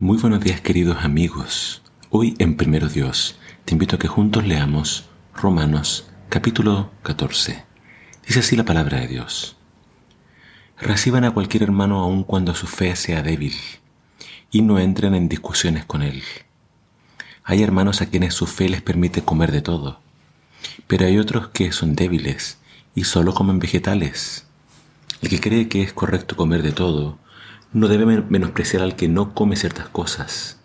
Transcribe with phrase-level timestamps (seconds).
[0.00, 1.80] Muy buenos días queridos amigos.
[2.10, 7.64] Hoy en Primero Dios te invito a que juntos leamos Romanos capítulo 14.
[8.26, 9.56] Dice así la palabra de Dios.
[10.80, 13.54] Reciban a cualquier hermano aun cuando su fe sea débil
[14.50, 16.24] y no entren en discusiones con él.
[17.44, 20.00] Hay hermanos a quienes su fe les permite comer de todo,
[20.88, 22.58] pero hay otros que son débiles
[22.96, 24.44] y solo comen vegetales.
[25.22, 27.20] El que cree que es correcto comer de todo
[27.74, 30.58] no debe menospreciar al que no come ciertas cosas,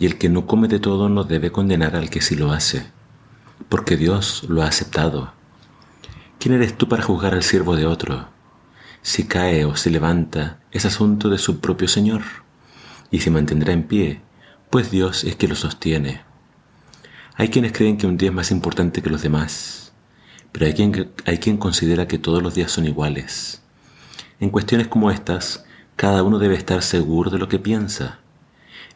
[0.00, 2.90] y el que no come de todo no debe condenar al que sí lo hace,
[3.68, 5.32] porque Dios lo ha aceptado.
[6.40, 8.28] ¿Quién eres tú para juzgar al siervo de otro?
[9.00, 12.22] Si cae o se levanta, es asunto de su propio Señor,
[13.12, 14.20] y se mantendrá en pie,
[14.70, 16.22] pues Dios es quien lo sostiene.
[17.36, 19.92] Hay quienes creen que un día es más importante que los demás,
[20.50, 23.62] pero hay quien, hay quien considera que todos los días son iguales.
[24.40, 25.64] En cuestiones como estas,
[25.96, 28.18] cada uno debe estar seguro de lo que piensa.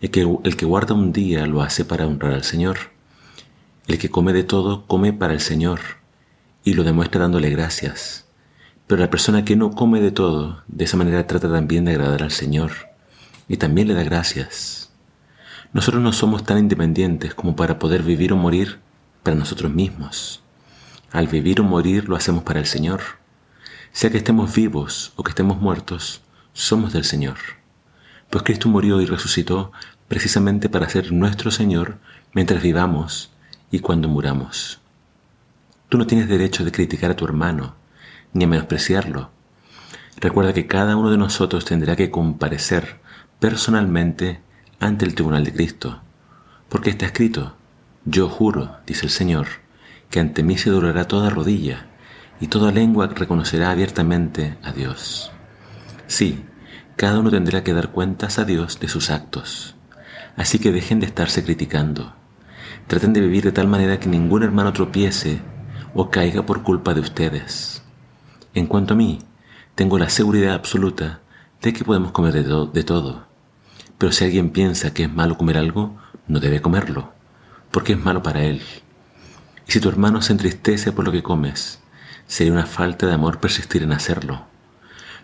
[0.00, 2.78] El que, el que guarda un día lo hace para honrar al Señor.
[3.86, 5.80] El que come de todo come para el Señor
[6.64, 8.26] y lo demuestra dándole gracias.
[8.86, 12.22] Pero la persona que no come de todo, de esa manera trata también de agradar
[12.22, 12.72] al Señor
[13.48, 14.90] y también le da gracias.
[15.72, 18.80] Nosotros no somos tan independientes como para poder vivir o morir
[19.22, 20.42] para nosotros mismos.
[21.12, 23.00] Al vivir o morir lo hacemos para el Señor.
[23.92, 26.22] Sea que estemos vivos o que estemos muertos,
[26.58, 27.36] somos del Señor,
[28.30, 29.70] pues Cristo murió y resucitó
[30.08, 31.98] precisamente para ser nuestro Señor
[32.34, 33.30] mientras vivamos
[33.70, 34.80] y cuando muramos.
[35.88, 37.76] Tú no tienes derecho de criticar a tu hermano,
[38.32, 39.30] ni a menospreciarlo.
[40.16, 43.00] Recuerda que cada uno de nosotros tendrá que comparecer
[43.38, 44.40] personalmente
[44.80, 46.02] ante el tribunal de Cristo,
[46.68, 47.54] porque está escrito,
[48.04, 49.46] yo juro, dice el Señor,
[50.10, 51.86] que ante mí se doblará toda rodilla
[52.40, 55.30] y toda lengua reconocerá abiertamente a Dios.
[56.08, 56.44] Sí,
[56.98, 59.76] cada uno tendrá que dar cuentas a Dios de sus actos.
[60.36, 62.12] Así que dejen de estarse criticando.
[62.88, 65.40] Traten de vivir de tal manera que ningún hermano tropiece
[65.94, 67.84] o caiga por culpa de ustedes.
[68.52, 69.20] En cuanto a mí,
[69.76, 71.20] tengo la seguridad absoluta
[71.62, 73.28] de que podemos comer de, de todo.
[73.96, 77.12] Pero si alguien piensa que es malo comer algo, no debe comerlo,
[77.70, 78.60] porque es malo para él.
[79.68, 81.78] Y si tu hermano se entristece por lo que comes,
[82.26, 84.48] sería una falta de amor persistir en hacerlo.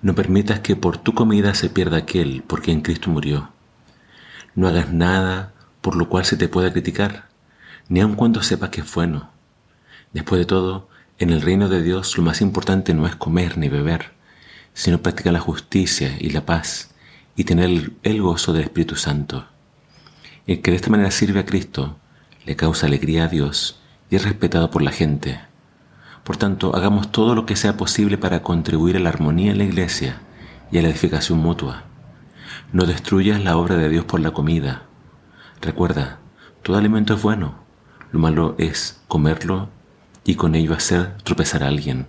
[0.00, 3.50] No permitas que por tu comida se pierda aquel por quien Cristo murió.
[4.54, 7.28] No hagas nada por lo cual se te pueda criticar,
[7.88, 9.30] ni aun cuando sepas que es bueno.
[10.12, 10.88] Después de todo,
[11.18, 14.12] en el reino de Dios lo más importante no es comer ni beber,
[14.72, 16.94] sino practicar la justicia y la paz
[17.34, 19.46] y tener el gozo del Espíritu Santo.
[20.46, 21.98] El que de esta manera sirve a Cristo
[22.46, 23.80] le causa alegría a Dios
[24.10, 25.40] y es respetado por la gente.
[26.24, 29.64] Por tanto, hagamos todo lo que sea posible para contribuir a la armonía en la
[29.64, 30.20] iglesia
[30.70, 31.84] y a la edificación mutua.
[32.72, 34.82] No destruyas la obra de Dios por la comida.
[35.60, 36.18] Recuerda,
[36.62, 37.54] todo alimento es bueno.
[38.12, 39.70] Lo malo es comerlo
[40.24, 42.06] y con ello hacer tropezar a alguien.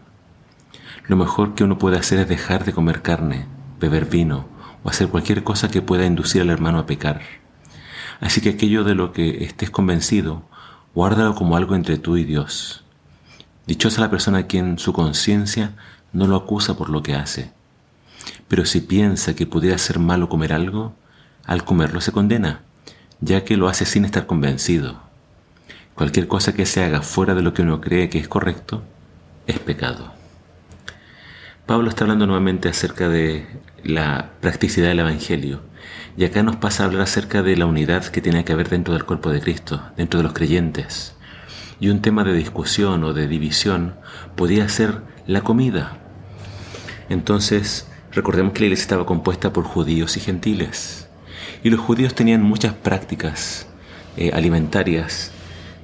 [1.08, 3.48] Lo mejor que uno puede hacer es dejar de comer carne,
[3.80, 4.48] beber vino
[4.84, 7.22] o hacer cualquier cosa que pueda inducir al hermano a pecar.
[8.20, 10.44] Así que aquello de lo que estés convencido,
[10.94, 12.84] guárdalo como algo entre tú y Dios.
[13.70, 15.74] Dichosa la persona a quien su conciencia
[16.12, 17.52] no lo acusa por lo que hace.
[18.48, 20.96] Pero si piensa que pudiera ser malo comer algo,
[21.46, 22.62] al comerlo se condena,
[23.22, 25.00] ya que lo hace sin estar convencido.
[25.94, 28.82] Cualquier cosa que se haga fuera de lo que uno cree que es correcto,
[29.46, 30.14] es pecado.
[31.68, 33.46] Pablo está hablando nuevamente acerca de
[33.84, 35.62] la practicidad del Evangelio,
[36.18, 38.96] y acá nos pasa a hablar acerca de la unidad que tiene que haber dentro
[38.96, 41.14] del cuerpo de Cristo, dentro de los creyentes
[41.80, 43.96] y un tema de discusión o de división
[44.36, 45.98] podía ser la comida.
[47.10, 51.08] Entonces, recordemos que la iglesia estaba compuesta por judíos y gentiles.
[51.64, 53.68] Y los judíos tenían muchas prácticas
[54.18, 55.32] eh, alimentarias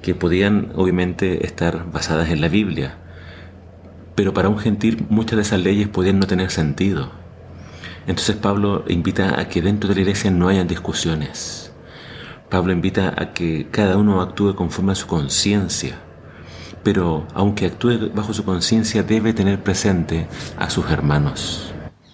[0.01, 2.97] que podían obviamente estar basadas en la Biblia.
[4.15, 7.11] Pero para un gentil muchas de esas leyes podían no tener sentido.
[8.07, 11.64] Entonces Pablo invita a que dentro de la iglesia no hayan discusiones
[12.55, 15.99] Pablo invita a que cada uno actúe conforme a su conciencia,
[16.83, 21.73] pero aunque actúe bajo su conciencia debe tener presente a sus hermanos.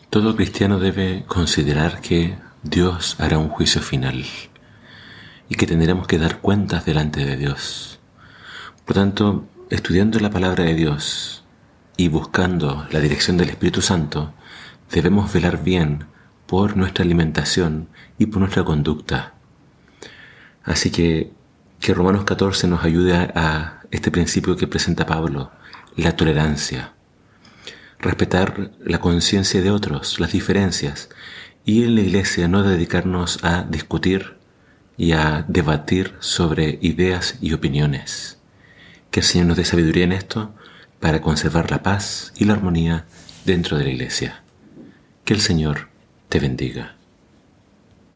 [0.09, 4.25] Todo cristiano debe considerar que Dios hará un juicio final
[5.47, 7.99] y que tendremos que dar cuentas delante de Dios.
[8.83, 11.43] Por tanto, estudiando la palabra de Dios
[11.97, 14.33] y buscando la dirección del Espíritu Santo,
[14.91, 16.05] debemos velar bien
[16.47, 19.35] por nuestra alimentación y por nuestra conducta
[20.63, 21.31] Así que
[21.81, 25.51] que Romanos 14 nos ayude a, este principio que presenta Pablo,
[25.97, 26.93] la tolerancia.
[27.99, 31.09] Respetar la conciencia de otros, las diferencias,
[31.65, 34.37] y en la iglesia no dedicarnos a discutir
[34.95, 38.37] y a debatir sobre ideas y opiniones.
[39.09, 40.53] Que el Señor nos dé sabiduría en esto
[41.01, 43.05] para conservar la paz y la armonía
[43.43, 44.43] dentro de la iglesia.
[45.25, 45.89] Que el Señor
[46.29, 46.95] te bendiga.